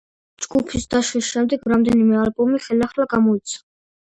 ჯგუფის 0.45 0.87
დაშლის 0.93 1.29
შემდეგ 1.35 1.67
რამდენიმე 1.73 2.17
ალბომი 2.25 2.63
ხელახლა 2.67 3.09
გამოიცა. 3.13 3.63